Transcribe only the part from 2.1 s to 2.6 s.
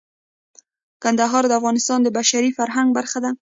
بشري